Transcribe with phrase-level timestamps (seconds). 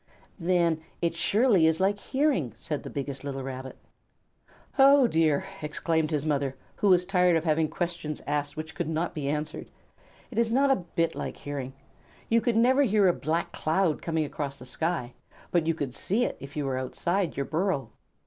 [0.39, 3.77] "Then it surely is like hearing," said the biggest little Rabbit.
[4.79, 9.13] "Oh dear!" exclaimed his mother, who was tired of having questions asked which could not
[9.13, 9.69] be answered.
[10.31, 11.73] "It is not a bit like hearing.
[12.29, 15.13] You could never hear a black cloud coming across the sky,
[15.51, 17.91] but you could see it if you were outside your burrow.